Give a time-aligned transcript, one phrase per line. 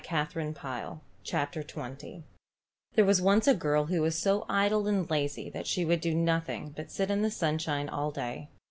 [0.09, 0.55] THE THREE
[1.23, 2.23] SPINNERS
[2.95, 6.15] There was once a girl who was so idle and lazy that she would do
[6.15, 8.49] nothing but sit in the sunshine all day.